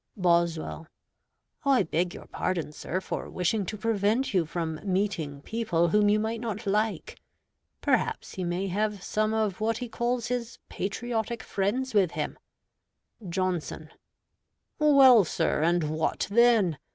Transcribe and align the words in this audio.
Boswell 0.17 0.87
I 1.63 1.83
beg 1.83 2.15
your 2.15 2.25
pardon, 2.25 2.71
sir, 2.71 2.99
for 3.01 3.29
wishing 3.29 3.67
to 3.67 3.77
prevent 3.77 4.33
you 4.33 4.47
from 4.47 4.79
meeting 4.83 5.43
people 5.43 5.89
whom 5.89 6.09
you 6.09 6.19
might 6.19 6.41
not 6.41 6.65
like. 6.65 7.19
Perhaps 7.81 8.33
he 8.33 8.43
may 8.43 8.65
have 8.65 9.03
some 9.03 9.31
of 9.31 9.61
what 9.61 9.77
he 9.77 9.87
calls 9.87 10.25
his 10.25 10.57
patriotic 10.69 11.43
friends 11.43 11.93
with 11.93 12.13
him. 12.13 12.39
Johnson 13.29 13.91
Well, 14.79 15.23
sir, 15.23 15.61
and 15.61 15.83
what 15.95 16.27
then? 16.31 16.79